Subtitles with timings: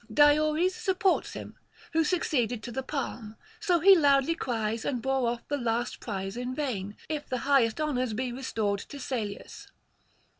[0.11, 1.55] Diores supports him,
[1.93, 6.35] who succeeded to the palm, so he loudly cries, and bore off the last prize
[6.35, 9.67] in vain, if the highest honours be restored to Salius.